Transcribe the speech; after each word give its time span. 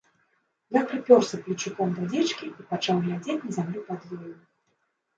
Ён 0.79 0.87
прыпёрся 0.93 1.35
плечуком 1.43 1.93
да 1.99 2.09
дзічкі 2.15 2.51
і 2.57 2.67
пачаў 2.73 2.95
глядзець 3.07 3.39
на 3.43 3.51
зямлю 3.61 3.89
пад 3.95 4.13
ёю. 4.21 4.35